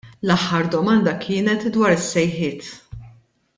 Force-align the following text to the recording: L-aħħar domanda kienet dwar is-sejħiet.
L-aħħar 0.27 0.63
domanda 0.75 1.13
kienet 1.27 1.69
dwar 1.77 1.93
is-sejħiet. 1.99 2.75